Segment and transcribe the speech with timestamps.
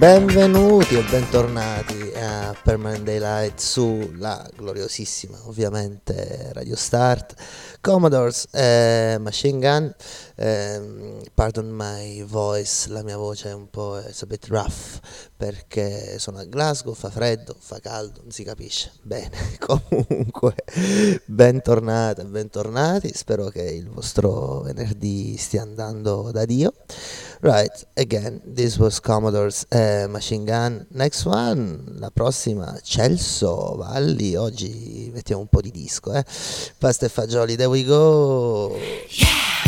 [0.00, 7.34] Benvenuti e bentornati a Permanent Daylight sulla gloriosissima, ovviamente, Radio Start,
[7.82, 9.94] Commodores, eh, Machine Gun.
[10.36, 10.80] Eh,
[11.40, 15.00] pardon my voice, la mia voce è un po' è a bit rough
[15.38, 18.92] perché sono a Glasgow, fa freddo, fa caldo, non si capisce.
[19.00, 20.54] Bene, comunque,
[21.24, 23.10] bentornati e bentornati.
[23.14, 26.74] Spero che il vostro venerdì stia andando da Dio.
[27.40, 30.86] Right, again, this was Commodore's uh, Machine Gun.
[30.90, 34.36] Next one, la prossima, Celso Valli.
[34.36, 36.22] Oggi mettiamo un po' di disco, eh.
[36.76, 38.76] Pasta e fagioli, there we go.
[38.76, 39.59] Yeah,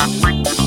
[0.00, 0.59] Bye.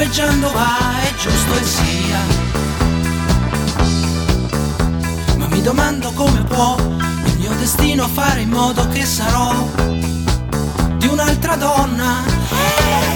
[0.00, 2.20] fiammeggiando va, è giusto e sia.
[5.36, 9.52] Ma mi domando come può il mio destino fare in modo che sarò
[10.96, 13.09] di un'altra donna.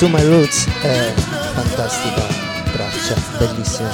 [0.00, 1.12] To My Roots è
[1.52, 2.22] fantastica
[2.72, 3.90] traccia, bellissima,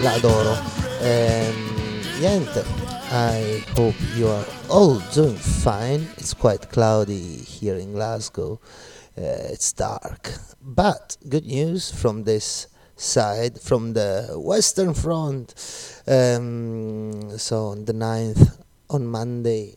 [0.00, 0.56] la adoro.
[1.02, 2.64] Ehm, niente,
[3.10, 6.08] I hope you are all doing fine.
[6.16, 8.58] It's quite cloudy here in Glasgow,
[9.18, 10.32] uh, it's dark.
[10.62, 15.52] But good news from this side, from the Western Front.
[16.06, 18.56] Um, so on the 9th,
[18.88, 19.76] on Monday,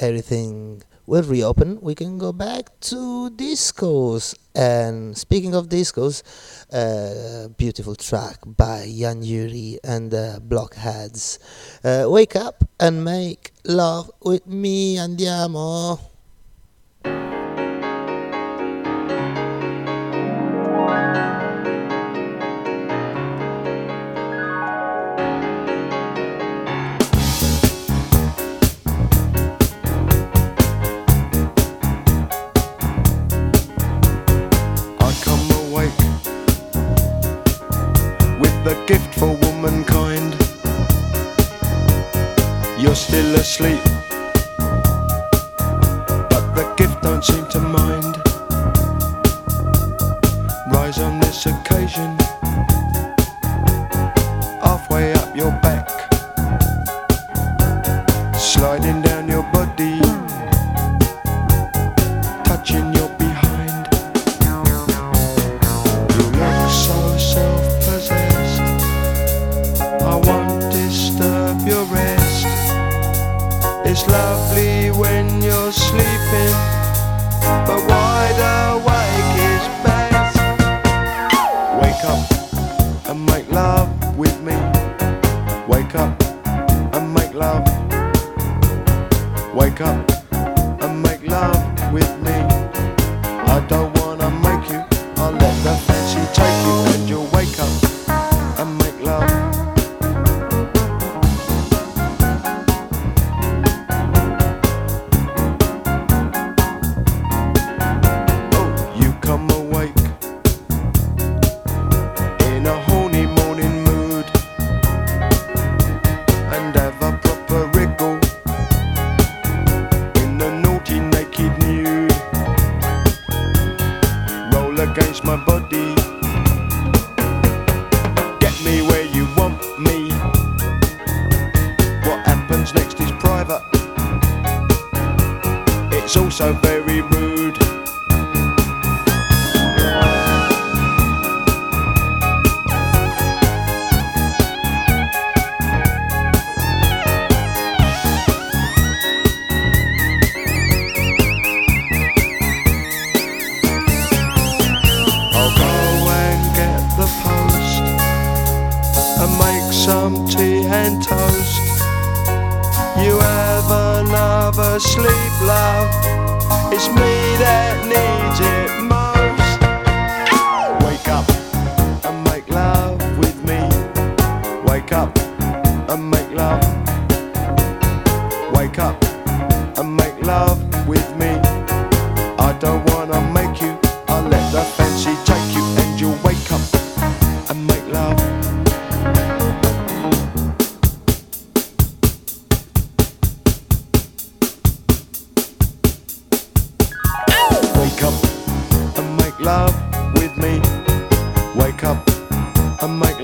[0.00, 4.34] everything will reopen, we can go back to discos.
[4.54, 6.22] And speaking of discos,
[6.72, 11.38] a uh, beautiful track by Ian Dury and the Blockheads.
[11.82, 16.11] Uh, wake up and make love with me, andiamo.
[38.72, 40.32] a gift for womankind.
[42.80, 43.91] You're still asleep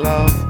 [0.09, 0.48] love.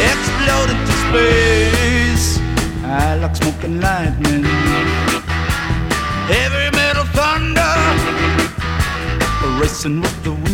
[0.00, 2.38] explode into space.
[2.84, 4.44] I like smoking lightning,
[6.30, 7.74] heavy metal thunder,
[9.60, 10.51] racing with the wind.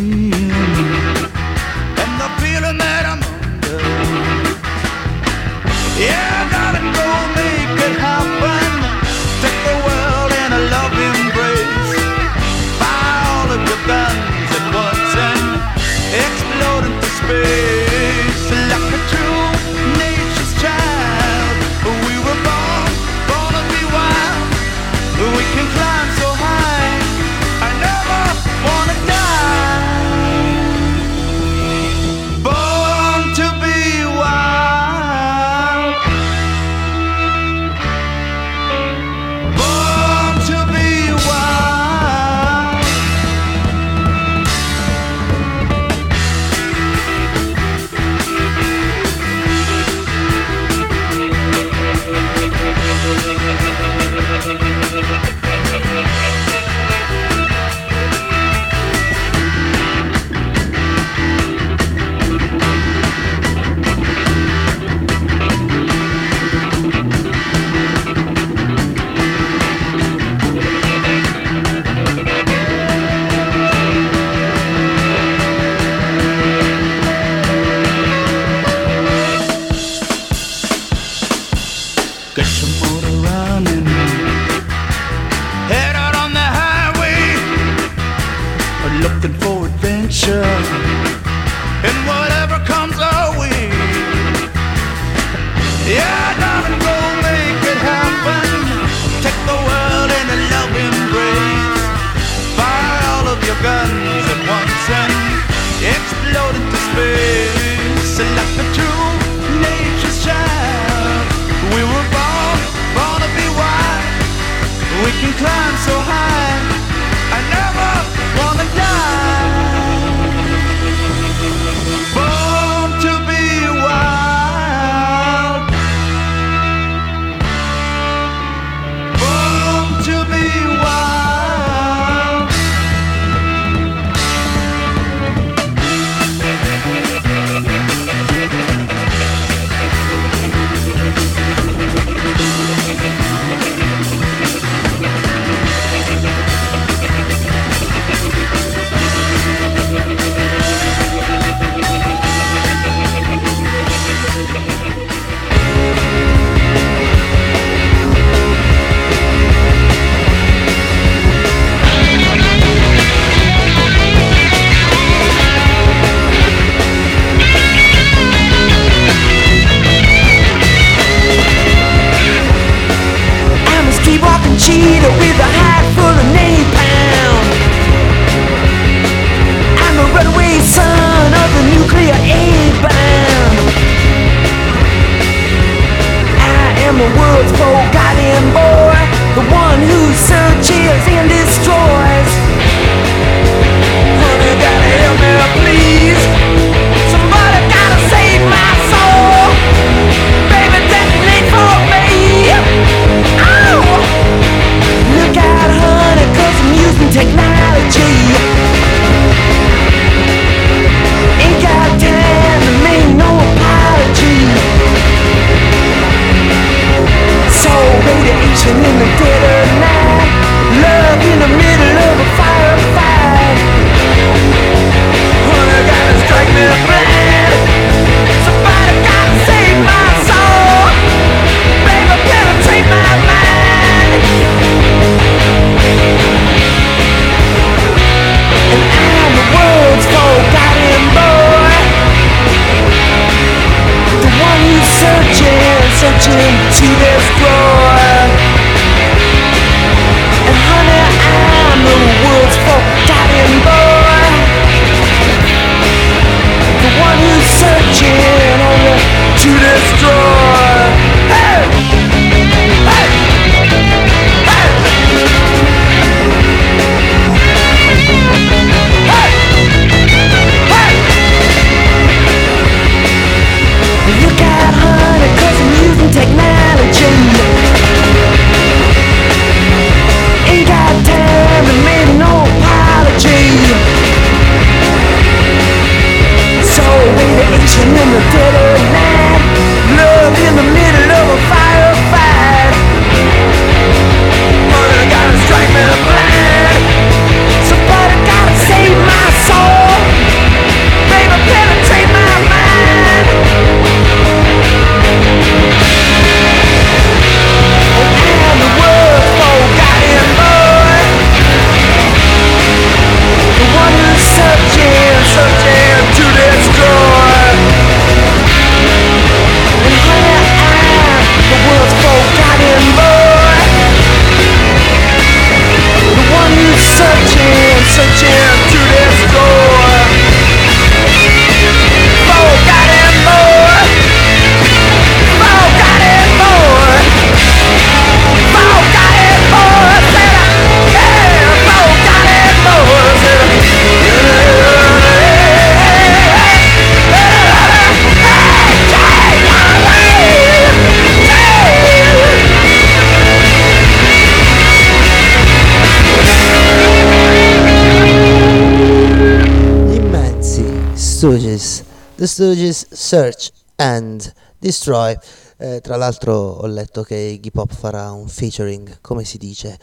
[362.38, 365.12] Stooges Search and Destroy.
[365.56, 369.76] Eh, tra l'altro ho letto che Iggy Pop farà un featuring, come si dice,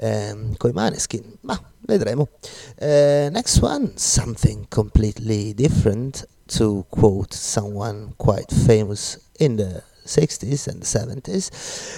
[0.00, 1.56] ehm, coi Maneskin, ma
[1.86, 2.26] vedremo.
[2.74, 10.80] Eh, next one, something completely different, to quote someone quite famous in the 60s and
[10.80, 11.50] the 70s.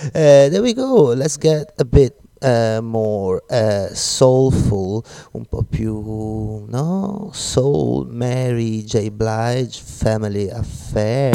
[0.08, 6.66] Uh, there we go, let's get a bit uh, more uh, soulful, un po' più,
[6.68, 7.30] no?
[7.32, 9.08] Soul, Mary J.
[9.08, 11.32] Blige, Family Affair.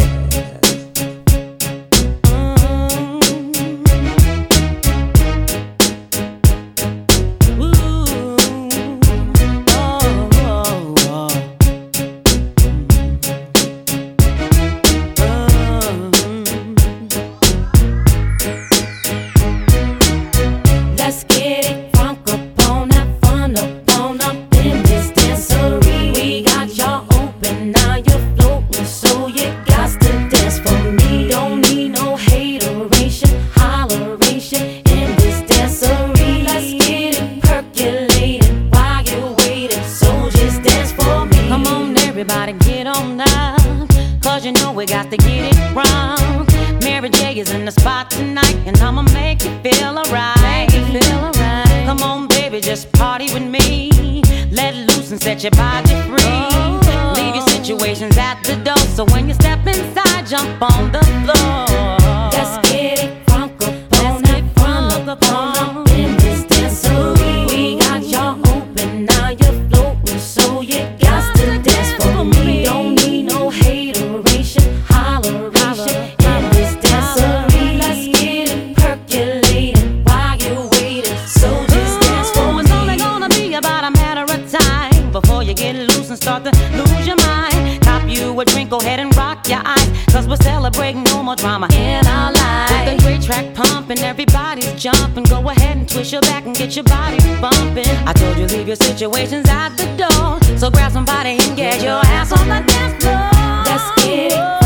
[96.80, 97.86] your body bumping.
[98.08, 100.58] I told you leave your situations at the door.
[100.58, 103.30] So grab somebody and get your ass on the dance floor.
[103.66, 104.59] That's it.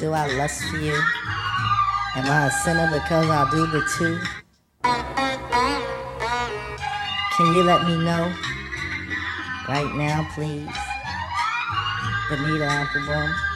[0.00, 0.94] Do I lust for you?
[2.16, 4.18] Am I a sinner because I do the two?
[7.36, 8.32] Can you let me know?
[9.68, 10.72] Right now, please.
[12.30, 13.49] Bonita Applebum.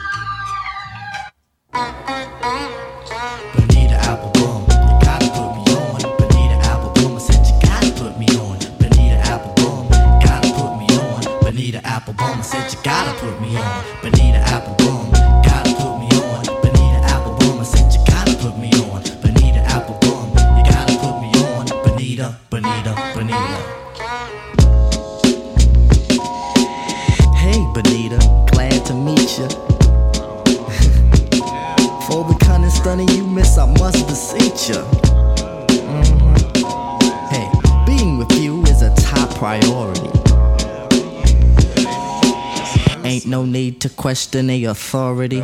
[44.15, 45.43] Need question the authority.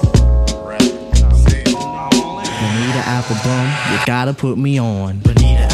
[3.11, 5.19] Bonita Applebum, you gotta put me on.
[5.19, 5.67] Bonita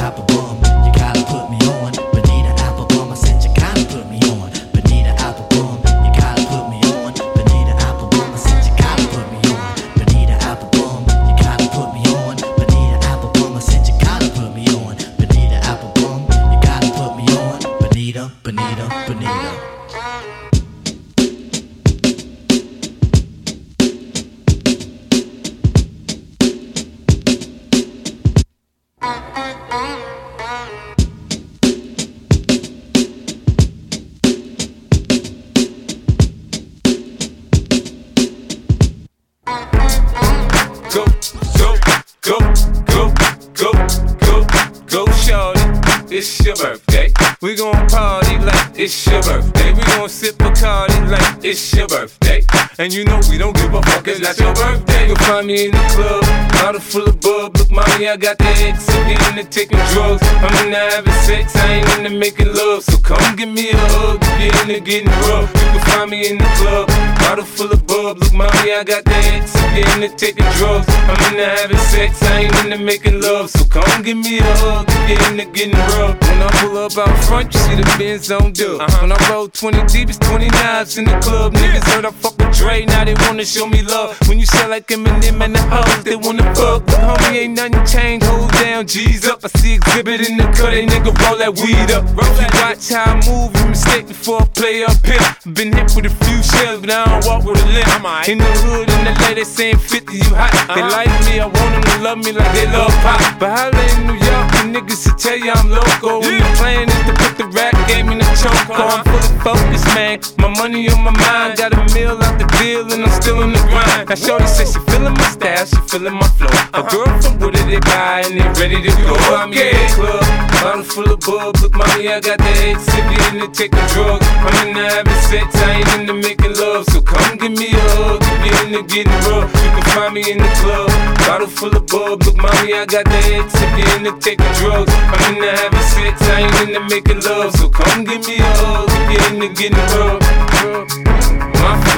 [58.17, 58.89] I got the X.
[58.89, 60.23] I'm into taking drugs.
[60.23, 62.81] I'm into having sex, I ain't into making love.
[62.81, 65.53] So come give me a hug you're into getting rough.
[65.53, 66.87] You can find me in the club,
[67.19, 68.17] bottle full of bub.
[68.19, 69.55] Look, mommy, I got the X.
[69.55, 70.85] I'm into taking drugs.
[70.89, 73.49] I'm into having sex, I ain't into making love.
[73.49, 76.19] So come give me a hug you're into getting rough.
[76.21, 78.81] When I pull up out front, you see the Benz on dub.
[79.01, 81.53] When I roll 20 deep, it's 20 knives in the club.
[81.53, 84.17] Niggas heard I fuck with Dre, now they wanna show me love.
[84.27, 86.85] When you sell like Eminem and the hoes, they wanna fuck.
[86.85, 88.25] But homie, ain't nothing changed.
[88.25, 89.39] Hold down, G's up.
[89.43, 92.05] I see Xzibit in the cut, they nigga roll that weed up.
[92.05, 95.53] If you watch how I move, you mistake before I play up here.
[95.53, 97.86] Been hit with a few shells, but I don't walk with a limp.
[98.27, 100.51] In the hood, in the lady saying 50, you hot.
[100.67, 100.91] They uh-huh.
[100.91, 103.23] like me, I want them to love me like they love pop.
[103.39, 106.19] But holla in New York, the niggas to tell you I'm loco.
[106.27, 108.67] And the plan is to put the rap game in the choke.
[108.67, 110.19] I'm fully focused, man.
[110.43, 113.55] My money on my mind, got a meal out the deal, and I'm still in
[113.55, 114.11] the grind.
[114.11, 116.51] Now, Shorty says she feeling my style, she feeling my flow.
[116.51, 116.91] A uh-huh.
[116.91, 119.15] girl from Wooded, they buy, and they ready to go.
[119.31, 120.27] I'm in the club,
[120.59, 121.55] bottle full of bub.
[121.63, 124.27] Look, mommy, I got the X, if you into taking drugs.
[124.43, 126.83] I'm into having sex, I ain't into making love.
[126.91, 129.51] So come give me hug, if you into getting rough.
[129.63, 130.89] You can find me in the club,
[131.27, 132.23] bottle full of bub.
[132.23, 134.91] Look, mommy, I got the X, if you into taking drugs.
[134.93, 137.53] I'm into having sex, I ain't into making love.
[137.55, 140.27] So come give me a hug, if you into getting rough.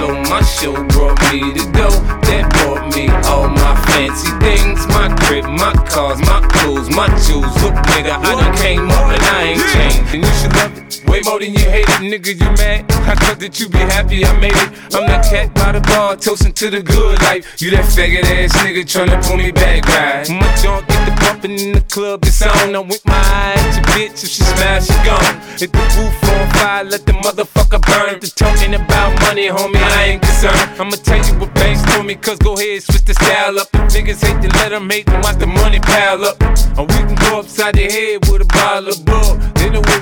[0.07, 1.89] My show brought me to go.
[2.29, 4.87] That brought me all my fancy things.
[4.87, 7.51] My crib, my cars, my clothes, my jewels.
[7.61, 10.13] Look, nigga, I done came up and I ain't changed.
[10.13, 11.03] And you should love it.
[11.09, 12.85] Way more than you hate it, nigga, you mad?
[13.09, 14.69] I thought that you be happy I made it.
[14.93, 17.59] I'm that cat by the bar, toasting to the good life.
[17.59, 20.29] You that faggot ass nigga tryna pull me back, right?
[20.29, 22.75] My junk get the bumping in the club, it's on.
[22.75, 25.41] I'm with my eye at your bitch, if she smash, she gone.
[25.57, 28.19] If the roof on fire, let the motherfucker burn.
[28.19, 30.79] The talking about money, homie, I ain't concerned.
[30.79, 33.69] I'ma tell you what banks told me, cause go ahead, switch the style up.
[33.93, 36.41] Niggas hate to let them hate, then watch the money pile up.
[36.41, 39.08] And we can go upside the head with a bottle of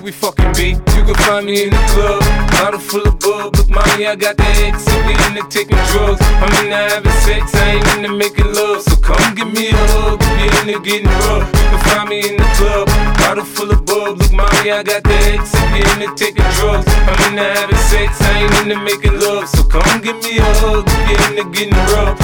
[0.08, 0.70] we fucking be.
[0.96, 2.24] You can find me in the club,
[2.56, 3.58] bottle full of bug.
[3.58, 6.24] Look, mommy, I got the X, and we into taking drugs.
[6.40, 8.84] I'm into having sex, I ain't into making love.
[8.88, 11.44] So come give me a hug if you're into getting rough.
[11.52, 12.88] You can find me in the club,
[13.20, 14.16] bottle full of bug.
[14.16, 16.88] Look, mommy, I got the X, and we into taking drugs.
[16.88, 19.52] I'm into having sex, I ain't into making love.
[19.52, 22.16] So come give me a hug if you're into getting rough.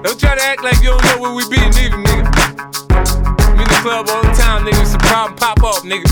[0.00, 2.21] don't try to act like you don't know where we be, neither, nigga.
[3.82, 4.80] Club all the time, nigga.
[4.80, 6.06] It's a problem, pop off, nigga.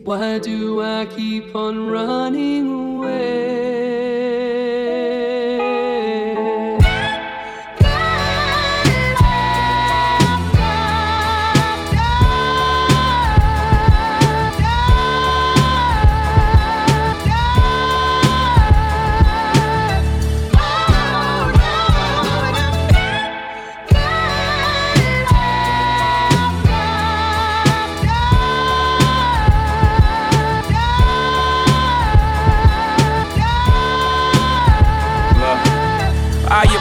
[0.03, 4.16] Why do I keep on running away?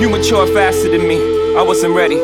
[0.00, 1.20] You matured faster than me.
[1.52, 2.16] I wasn't ready,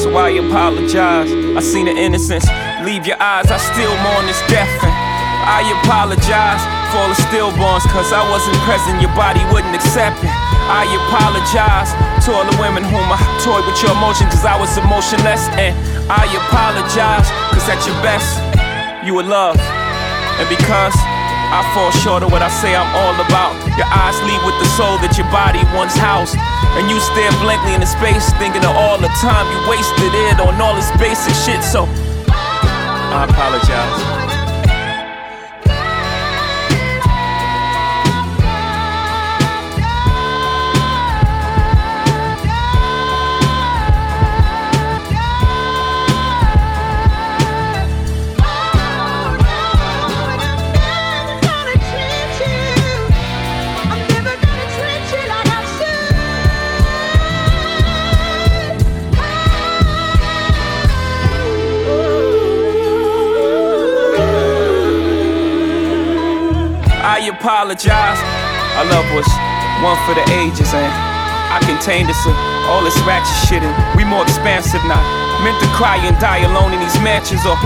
[0.00, 1.28] so I apologize.
[1.28, 2.48] I seen the innocence
[2.88, 3.52] leave your eyes.
[3.52, 4.96] I still mourn this death, and
[5.44, 9.04] I apologize for all the stillborns, cause I wasn't present.
[9.04, 10.32] Your body wouldn't accept it.
[10.72, 11.92] I apologize
[12.24, 15.52] to all the women whom I toyed with your emotion, cause I was emotionless.
[15.60, 15.76] And
[16.08, 18.40] I apologize, cause at your best,
[19.04, 19.60] you were love.
[20.40, 20.96] And because
[21.48, 23.56] I fall short of what I say I'm all about.
[23.80, 26.36] Your eyes leave with the soul that your body once housed.
[26.76, 30.60] And you stare blankly into space, thinking of all the time you wasted it on
[30.60, 31.64] all this basic shit.
[31.64, 31.88] So,
[32.28, 34.17] I apologize.
[67.28, 68.20] Apologize.
[68.76, 69.28] I love was
[69.84, 70.90] one for the ages, and
[71.52, 72.32] I contained us uh,
[72.68, 75.00] all this ratchet shit, and we more expansive now.
[75.44, 77.56] Meant to cry and die alone in these mansions, or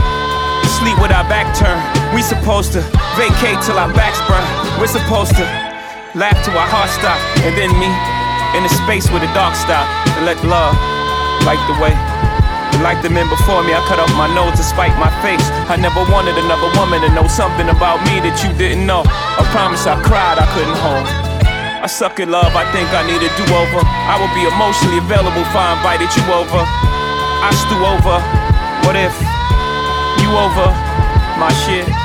[0.83, 1.81] sleep with our back turned.
[2.15, 2.83] We supposed to
[3.17, 4.45] vacate till our backs burn.
[4.77, 5.45] We're supposed to
[6.15, 7.89] laugh till our hearts stop, and then me
[8.59, 9.89] in the space where the dark stop,
[10.19, 10.77] and let love
[11.47, 11.97] light the way.
[12.81, 15.45] Like the men before me, I cut off my nose to spite my face.
[15.69, 19.05] I never wanted another woman to know something about me that you didn't know.
[19.05, 21.07] I promise I cried, I couldn't hold.
[21.83, 23.83] I suck at love, I think I need a do over.
[23.83, 26.63] I would be emotionally available if I invited you over.
[26.63, 28.17] I stew over.
[28.87, 29.15] What if
[30.23, 30.69] you over
[31.39, 32.02] my shit?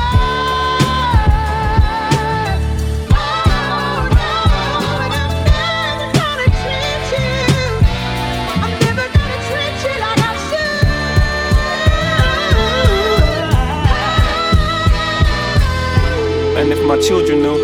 [16.75, 17.55] My children knew.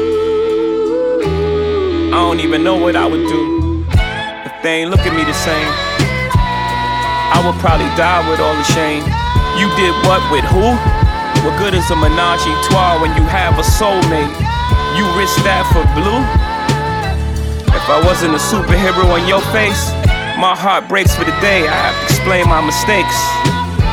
[2.11, 3.83] I don't even know what I would do
[4.47, 5.71] if they ain't look at me the same.
[7.31, 9.03] I would probably die with all the shame.
[9.59, 10.75] You did what with who?
[11.43, 14.31] What good is a menage a trois when you have a soulmate?
[14.95, 16.23] You risk that for blue?
[17.75, 19.91] If I wasn't a superhero on your face,
[20.39, 21.67] my heart breaks for the day.
[21.67, 23.17] I have to explain my mistakes,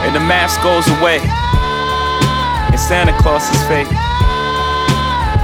[0.06, 1.18] and the mask goes away.
[2.70, 3.90] And Santa Claus is fake.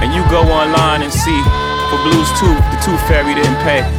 [0.07, 1.43] And you go online and see
[1.89, 3.96] for Blues Tooth, the Tooth Fairy didn't pay.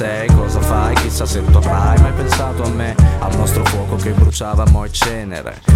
[0.00, 2.94] Sei, cosa fai, chissà se tu avrai mai pensato a me.
[3.18, 5.69] Al nostro fuoco che bruciava mo' e cenere.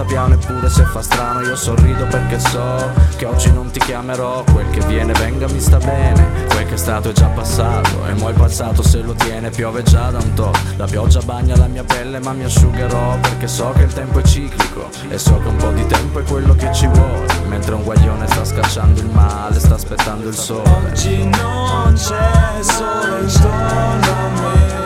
[0.00, 4.44] Passa piano eppure se fa strano io sorrido perché so che oggi non ti chiamerò.
[4.44, 6.46] Quel che viene venga mi sta bene.
[6.48, 9.82] Quel che è stato è già passato e mo' il passato se lo tiene piove
[9.82, 10.58] già da un tot.
[10.76, 14.22] La pioggia bagna la mia pelle ma mi asciugherò perché so che il tempo è
[14.22, 17.26] ciclico e so che un po' di tempo è quello che ci vuole.
[17.48, 20.70] Mentre un guaglione sta scacciando il male, sta aspettando il sole.
[20.86, 24.79] Oggi non c'è sole intorno a me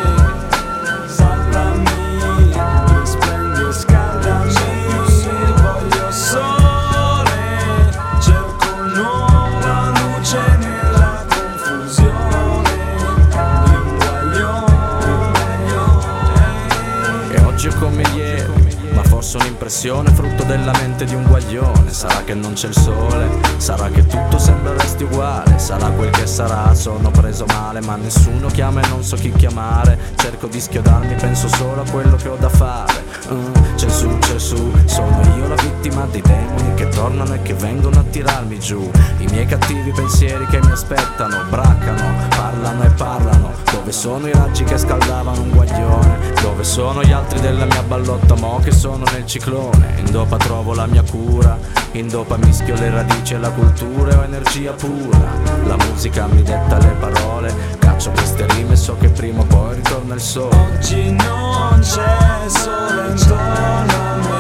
[19.65, 21.91] forse un'impressione frutto della mente di un guaglione.
[21.91, 26.27] Sarà che non c'è il sole, sarà che tutto sembra resti uguale, sarà quel che
[26.27, 29.99] sarà, sono preso male, ma nessuno chiama e non so chi chiamare.
[30.17, 33.05] Cerco di schiodarmi, penso solo a quello che ho da fare.
[33.33, 37.55] Mm, c'è su, c'è su, sono io la vittima dei demoni che tornano e che
[37.55, 38.91] vengono a tirarmi giù.
[39.19, 43.53] I miei cattivi pensieri che mi aspettano, braccano, parlano e parlano.
[43.71, 45.94] Dove sono i raggi che scaldavano un guaglione?
[46.41, 49.95] Dove sono gli altri della mia ballotta mo che sono nel ciclone?
[49.99, 51.59] In dopa trovo la mia cura,
[51.93, 55.19] in dopa mischio le radici e la cultura e ho energia pura.
[55.67, 60.15] La musica mi detta le parole, caccio queste rime so che prima o poi ritorna
[60.15, 60.57] il sole.
[60.57, 64.34] Oggi non c'è sole intorno a me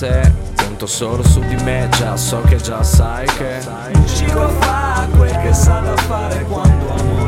[0.00, 3.60] sé, conto solo su di me, già so che già sai che.
[3.92, 7.19] Il cibo fa quel che sa da fare quando amore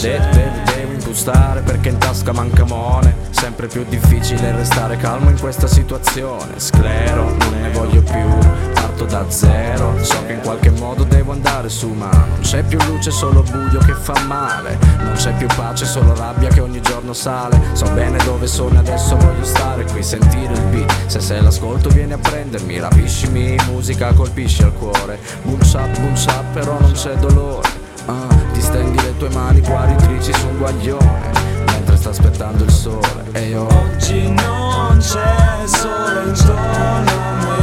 [0.00, 0.18] De-
[0.64, 3.14] devi impostare perché in tasca manca mone.
[3.30, 6.58] Sempre più difficile restare calmo in questa situazione.
[6.58, 8.28] Sclero, non ne voglio più,
[8.72, 10.02] parto da zero.
[10.02, 13.78] So che in qualche modo devo andare su ma non c'è più luce, solo buio
[13.80, 14.78] che fa male.
[15.02, 17.60] Non c'è più pace, solo rabbia che ogni giorno sale.
[17.74, 21.06] So bene dove sono adesso voglio stare qui, sentire il beat.
[21.08, 25.18] Se sei l'ascolto vieni a prendermi, rapiscimi, musica colpisci al cuore.
[25.42, 27.68] Boom shap, boom shap, però non c'è dolore.
[28.06, 31.30] Ah, distendi le tue mani guaritrici su un guaglione
[31.64, 37.59] Mentre sta aspettando il sole E io Oggi non c'è sole intorno a me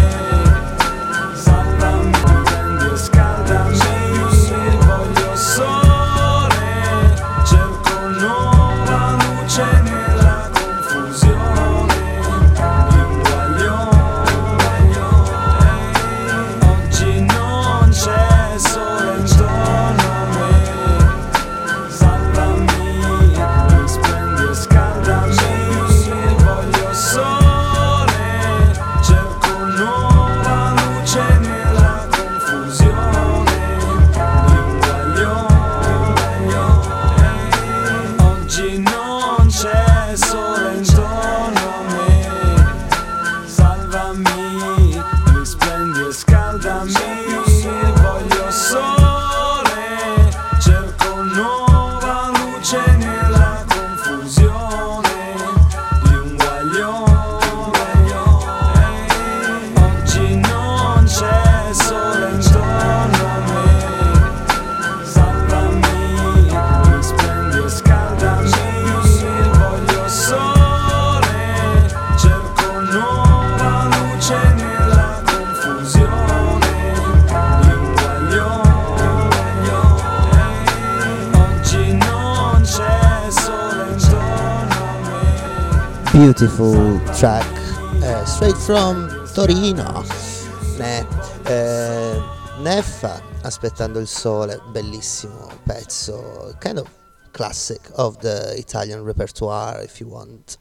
[86.37, 87.47] beautiful track
[88.03, 90.03] uh, straight from Torino.
[90.77, 91.03] Ne,
[91.47, 92.21] eh,
[92.59, 96.87] Neffa, aspettando il sole, bellissimo pezzo, kind of
[97.31, 100.57] classic of the Italian repertoire, if you want.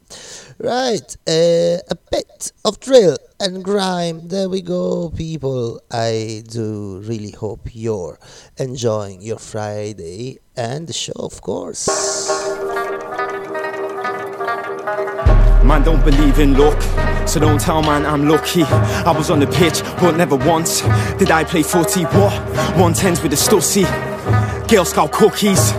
[0.57, 4.29] Right, uh, a bit of drill and grime.
[4.29, 5.83] There we go, people.
[5.91, 8.19] I do really hope you're
[8.57, 11.87] enjoying your Friday and the show, of course.
[15.67, 16.81] Man don't believe in luck,
[17.27, 18.63] so don't tell man I'm lucky.
[18.63, 20.83] I was on the pitch, but never once
[21.19, 22.05] did I play footy.
[22.05, 22.33] What?
[22.79, 23.85] One tens with a stussy.
[24.69, 25.73] Girl Scout cookies,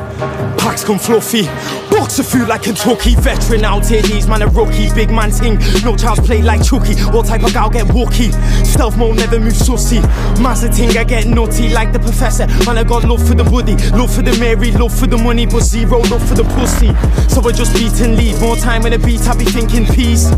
[0.67, 1.43] packs come fluffy.
[1.89, 4.93] Box of food like Kentucky, veteran out here, these man a rookie.
[4.93, 6.93] Big man ting, no child's play like Chucky.
[7.15, 8.33] What type of gal get wookie?
[8.65, 10.01] Stealth mode never move sussy.
[10.41, 12.47] Master ting, I get nutty like the professor.
[12.65, 15.45] Man, I got love for the woody, love for the Mary, love for the money,
[15.45, 16.91] but zero love for the pussy.
[17.33, 18.41] So I just beat and leave.
[18.41, 20.29] More time in a beat, I be thinking peace.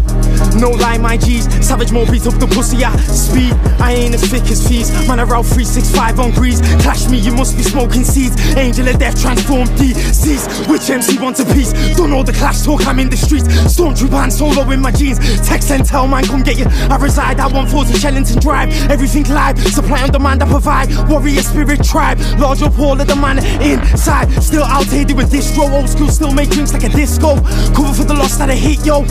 [0.62, 1.46] No lie, my G's.
[1.66, 2.96] Savage more beat up the pussy, yeah.
[3.08, 4.92] Speed, I ain't as thick as fees.
[5.08, 6.62] Man, I route 365 on grease.
[6.84, 8.38] Clash me, you must be smoking seeds.
[8.56, 9.76] Angel of death, transformed
[10.20, 10.68] disease.
[10.68, 11.72] Which MC wants a piece?
[11.96, 13.48] Don't know the clash talk, I'm in the streets.
[13.48, 15.20] Stormtrooper and solo in my jeans.
[15.48, 16.66] Text and tell man, come get you.
[16.90, 18.70] I reside at 140 Shellington Drive.
[18.90, 20.90] Everything live, supply on demand, I provide.
[21.10, 24.30] Warrior spirit tribe, large up all of the man inside.
[24.44, 27.36] Still out here doing this row, old school, still make drinks like a disco.
[27.74, 29.02] Cover for the loss that I hit, yo.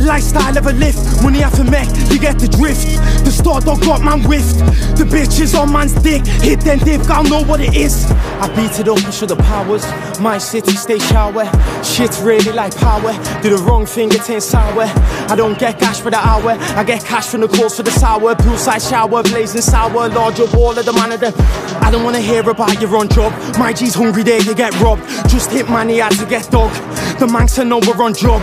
[0.00, 2.86] Lifestyle of a lift, money off a mech, you get the drift.
[3.24, 4.58] The star dog got man whiffed.
[4.98, 8.04] The bitch is on man's dick, hit then dip, I know what it is.
[8.40, 9.84] I beat it up, I show the powers.
[10.20, 11.44] My city stay shower.
[11.82, 13.12] Shit's really like power.
[13.42, 14.84] Do the wrong thing, it ain't sour.
[15.32, 16.56] I don't get cash for the hour.
[16.76, 18.34] I get cash from the calls for the sour.
[18.34, 20.08] Poolside shower, blazing sour.
[20.08, 21.78] Larger wall of the the.
[21.82, 23.32] I don't wanna hear about your on job.
[23.58, 25.02] My G's hungry there, you get robbed.
[25.28, 26.72] Just hit money out to get dog.
[27.18, 28.42] The manx know we're on job.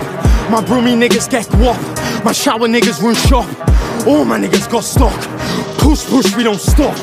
[0.49, 2.23] My broomy niggas get guap.
[2.25, 3.47] My shower niggas run shop.
[4.07, 5.17] All my niggas got stock.
[5.79, 6.95] Push, push, we don't stop.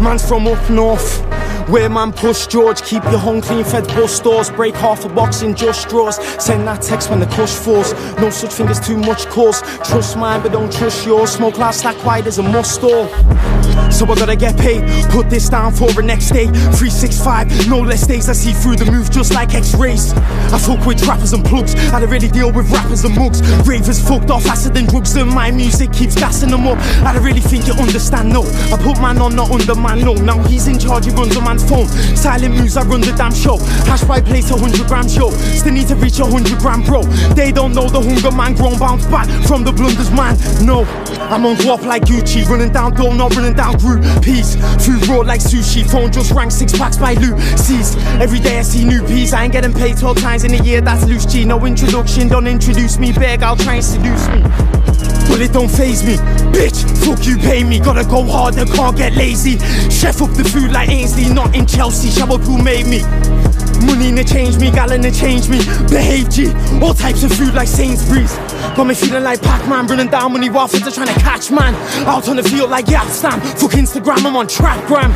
[0.00, 1.39] Man's from up north.
[1.70, 5.42] Where man push George, keep your home clean, fed bus stores, break half a box
[5.42, 6.16] in just straws.
[6.44, 7.92] Send that text when the cush falls.
[8.18, 9.62] No such thing as too much cause.
[9.88, 11.30] Trust mine, but don't trust yours.
[11.30, 13.06] Smoke loud, slack wide as a must all.
[13.92, 14.82] So I gotta get paid.
[15.10, 16.46] Put this down for the next day.
[16.46, 18.28] 365, no less days.
[18.28, 20.12] I see through the move just like X-rays.
[20.52, 21.74] I fuck with rappers and plugs.
[21.92, 23.42] I don't really deal with rappers and mugs.
[23.66, 26.78] Ravers fucked off acid and drugs, and my music keeps gassing them up.
[27.04, 28.42] I don't really think you understand, no.
[28.72, 30.14] I put man on, not under man, no.
[30.14, 31.88] Now he's in charge, he runs a man's phone.
[32.16, 33.58] Silent moves, I run the damn show.
[33.86, 35.30] Hash by place, a hundred gram show.
[35.30, 37.02] Still need to reach a hundred gram, bro.
[37.34, 40.36] They don't know the hunger man grown bounce back from the blunders, man.
[40.64, 40.84] No,
[41.30, 44.02] I'm on guap like Gucci, running down dough, not running down group.
[44.22, 45.88] Peace, food raw like sushi.
[45.90, 47.38] Phone just rang six packs by loot.
[47.58, 47.96] Cease.
[48.20, 49.32] Every day I see new peas.
[49.32, 51.44] I ain't getting paid 12 times in a year, that's loose G.
[51.44, 53.12] No introduction, don't introduce me.
[53.12, 55.19] Beg, I'll try and seduce me.
[55.40, 56.16] But it don't phase me,
[56.52, 56.84] bitch.
[57.02, 57.80] Fuck you, pay me.
[57.80, 59.58] Gotta go harder, can't get lazy.
[59.88, 62.10] Chef up the food like Ainsley, not in Chelsea.
[62.20, 63.00] Who made me.
[63.86, 65.58] Money in the change me, gallon to change me.
[65.88, 68.34] Behave G, all types of food like Sainsbury's.
[68.76, 71.74] Got me feeling like Pac-Man, running down money waffles to trying to catch man.
[72.06, 73.40] Out on the field like Jaap Stam.
[73.40, 75.12] Fuck Instagram, I'm on trap gram.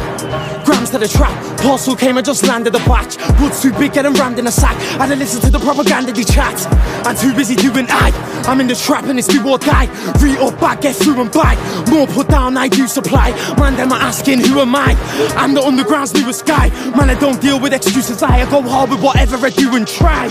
[0.65, 1.35] Grams to the trap.
[1.59, 3.17] Parcel came, I just landed the batch.
[3.39, 4.77] Blood's too big, get 'em rammed in a sack.
[5.01, 6.67] I to listen to the propaganda they chat.
[7.07, 8.13] I'm too busy doing I.
[8.47, 9.89] I'm in the trap and it's do or die.
[10.21, 11.57] Re up back, get through and buy.
[11.91, 13.33] More put down, I do supply.
[13.59, 14.97] Man, them are asking, who am I?
[15.37, 16.71] I'm the underground's newest guy.
[16.97, 18.23] Man, I don't deal with excuses.
[18.23, 20.29] I go hard with whatever I do and try.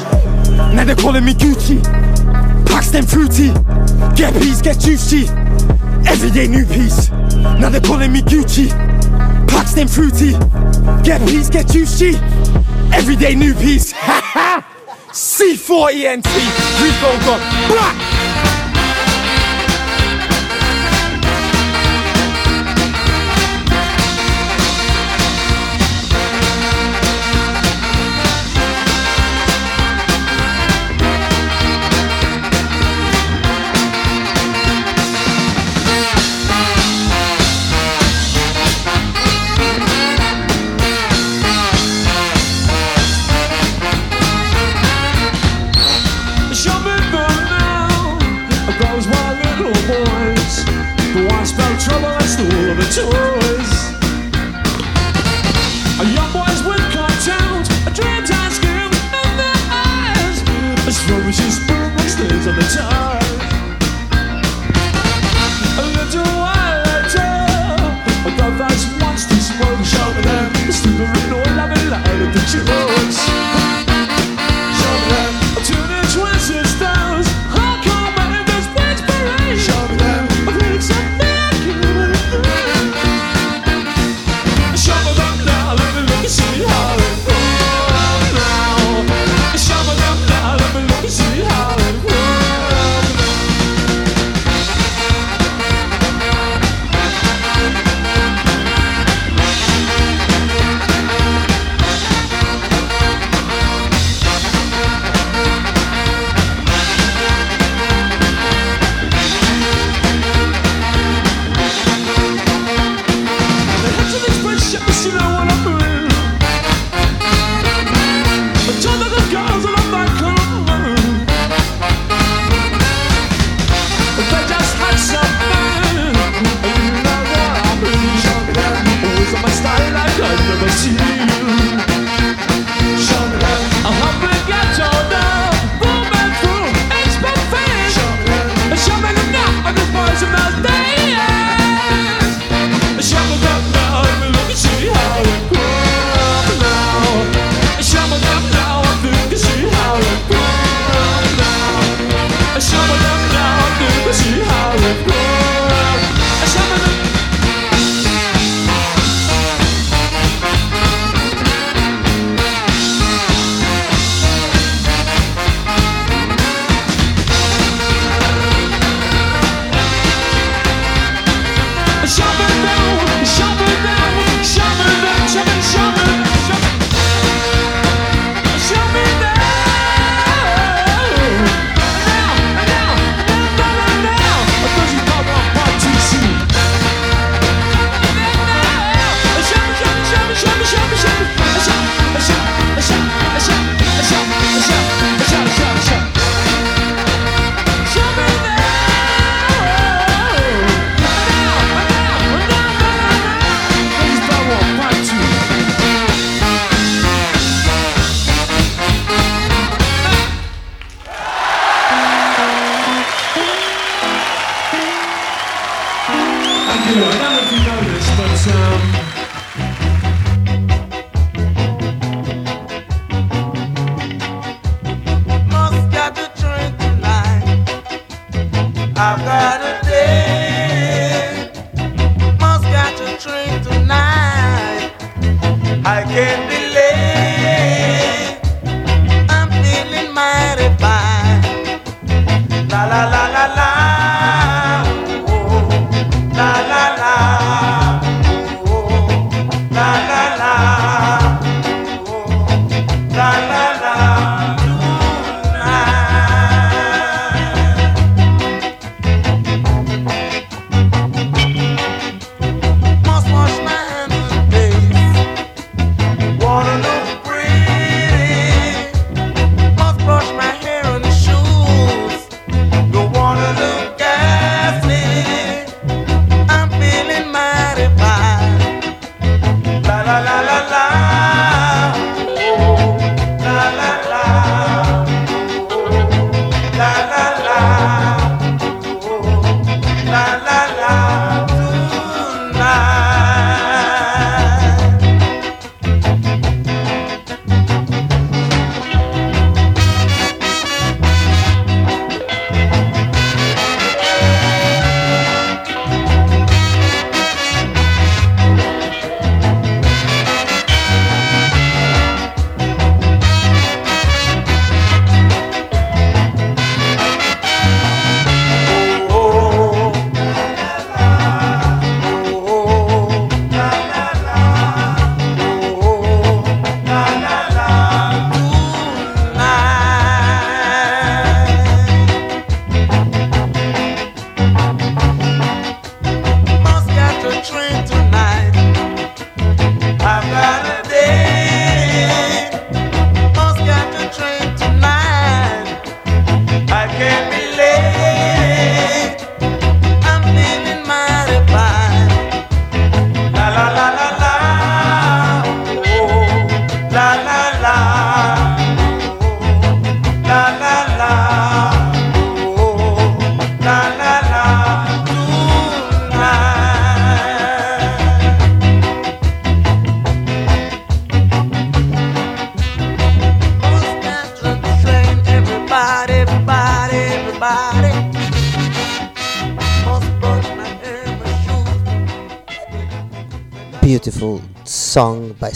[0.73, 1.83] Now they're calling me Gucci.
[2.65, 3.49] Packs them fruity.
[4.15, 5.27] Get peas, get juicy.
[6.07, 7.09] Everyday new piece.
[7.59, 8.69] Now they're calling me Gucci.
[9.49, 10.31] Packs them fruity.
[11.03, 12.15] Get peas, get juicy.
[12.93, 13.91] Everyday new piece.
[14.03, 14.67] Ha ha.
[15.11, 16.25] C4ENT.
[16.81, 18.22] Rico got black.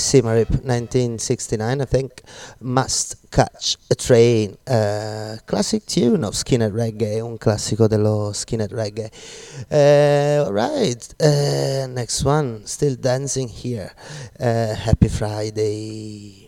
[0.08, 2.22] Symarip, 1969, I think,
[2.62, 9.12] Must Catch a Train, uh, classic tune of Skinhead Reggae, un classico dello Skinhead Reggae.
[9.68, 13.92] Eh, uh, alright, uh, eh, next one, Still Dancing Here,
[14.40, 16.48] eh, Happy Friday.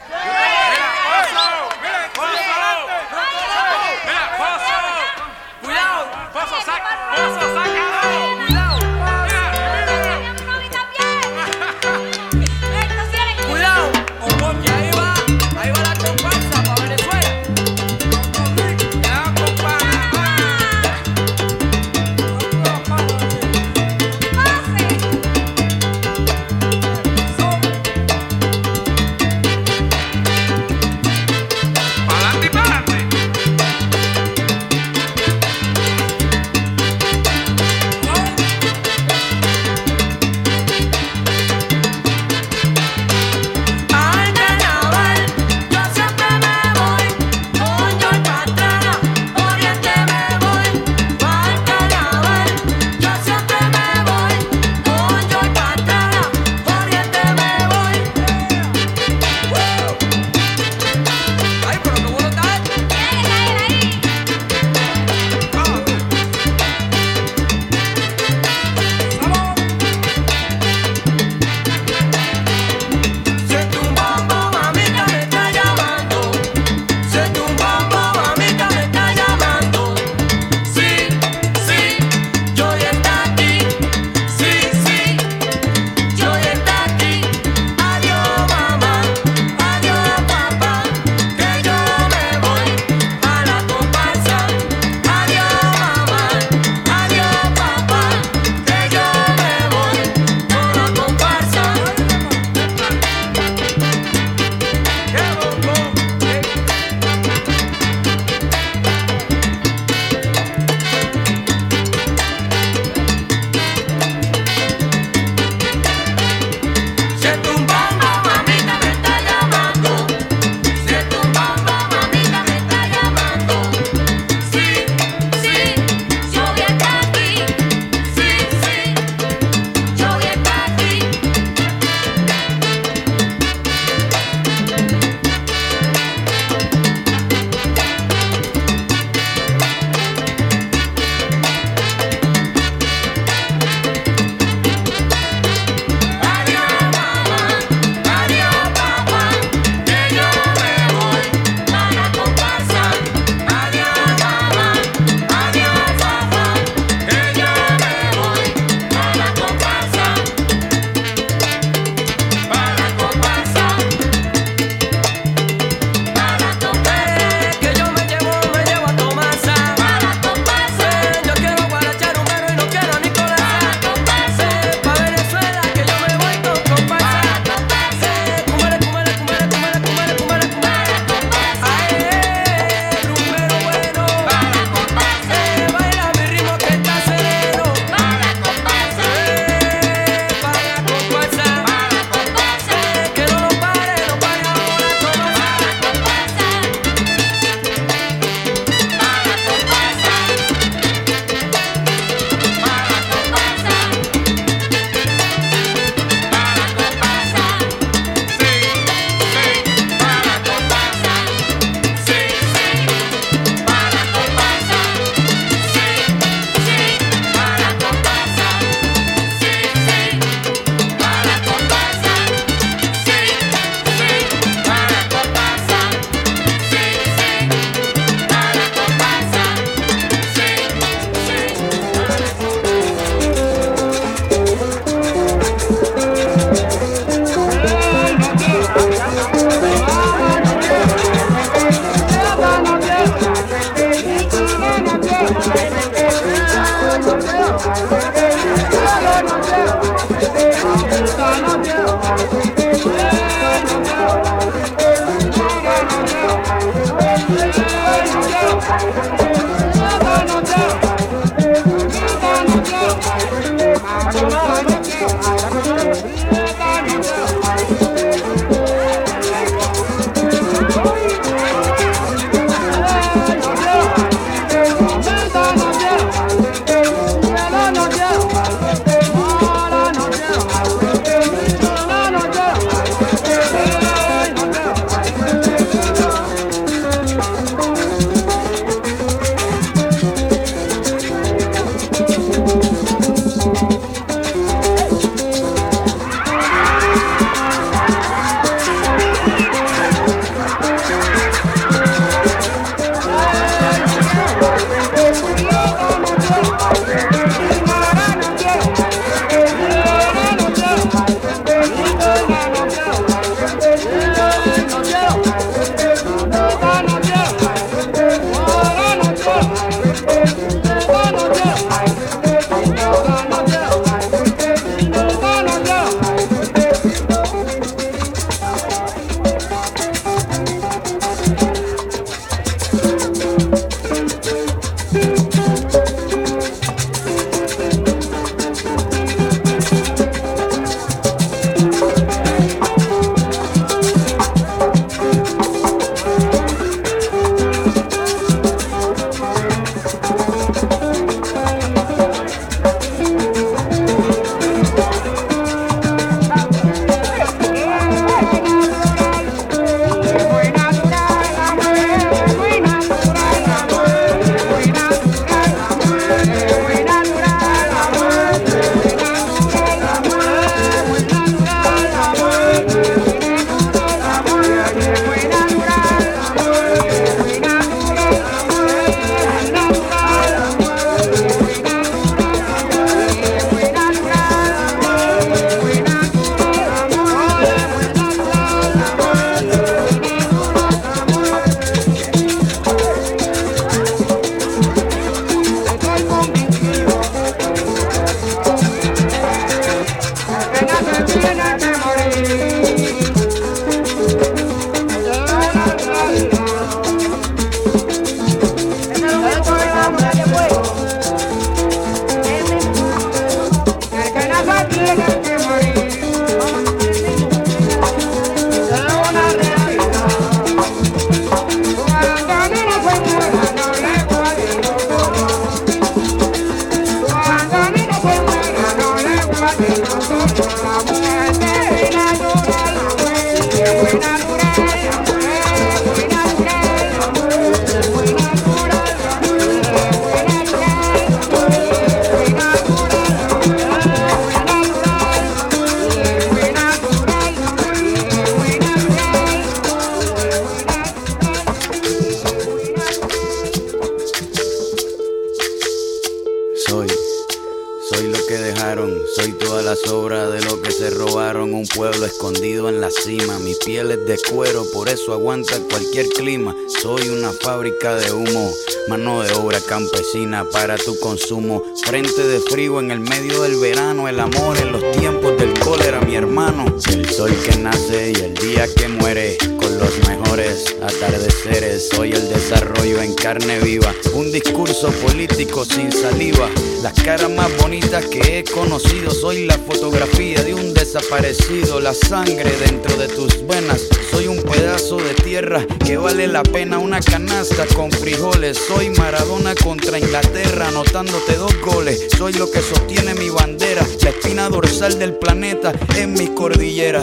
[470.52, 474.92] Para tu consumo, frente de frío en el medio del verano, el amor en los
[474.92, 479.78] tiempos del cólera, mi hermano, el sol que nace y el día que muere, con
[479.78, 486.50] los mejores atardeceres, soy el desarrollo en carne viva, un discurso político sin saliva,
[486.82, 492.52] las caras más bonitas que he conocido, soy la fotografía de un desaparecido, la sangre
[492.66, 496.78] dentro de tus venas, soy un pedazo de tierra que vale la pena.
[496.78, 503.14] Una canasta con frijoles, soy Maradona contra Inglaterra, anotándote dos goles, soy lo que sostiene
[503.16, 505.74] mi bandera, la espina dorsal del planeta.
[505.96, 506.14] En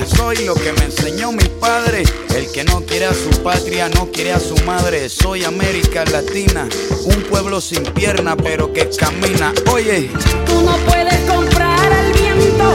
[0.07, 2.05] soy lo que me enseñó mi padre,
[2.35, 6.69] el que no quiere a su patria, no quiere a su madre, soy América Latina,
[7.05, 10.11] un pueblo sin pierna pero que camina, oye,
[10.47, 12.75] Tú no puedes comprar al viento,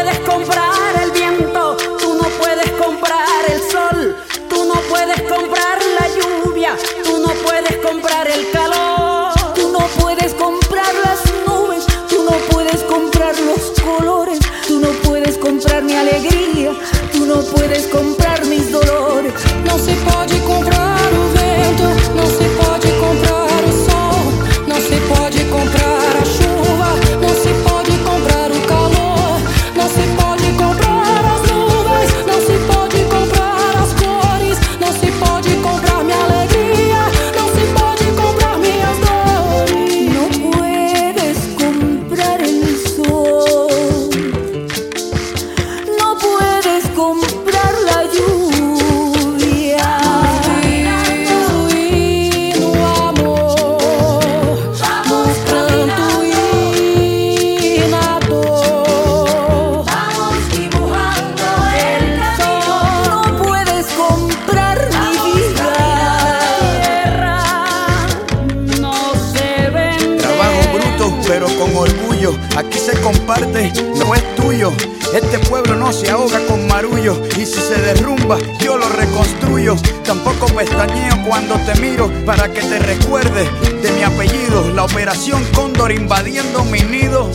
[73.01, 74.71] comparte, no es tuyo.
[75.13, 77.21] Este pueblo no se ahoga con marullo.
[77.37, 79.75] Y si se derrumba, yo lo reconstruyo.
[80.05, 83.49] Tampoco pestañeo cuando te miro para que te recuerdes
[83.81, 84.71] de mi apellido.
[84.73, 87.29] La operación Cóndor invadiendo mi nido.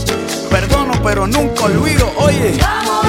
[0.49, 2.11] Perdono, pero nunca olvido.
[2.17, 2.57] Oye.
[2.59, 3.06] Vamos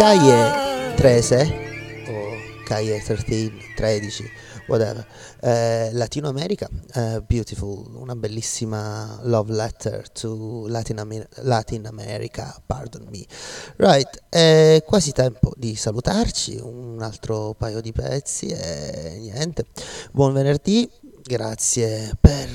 [0.00, 1.34] Calle 13
[2.08, 4.30] o Calle 13,
[4.66, 5.06] whatever,
[5.42, 13.08] eh, Latino America, eh, Beautiful, una bellissima love letter to Latin, Amer- Latin America, pardon
[13.10, 13.26] me.
[13.76, 19.66] Right, è quasi tempo di salutarci, un altro paio di pezzi e niente,
[20.12, 20.90] buon venerdì,
[21.22, 22.48] grazie per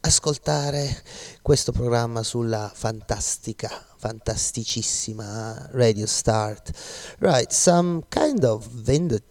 [0.00, 1.04] ascoltare
[1.42, 6.72] questo programma sulla fantastica fantasticissima eh, radio start.
[7.20, 8.66] Right, some kind of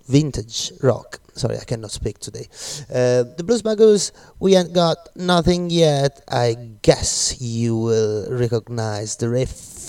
[0.07, 1.19] vintage rock.
[1.34, 2.48] Sorry, I cannot speak today.
[2.89, 6.22] Uh, the Blues Magoos, we ain't got nothing yet.
[6.27, 9.88] I guess you will recognize the riff.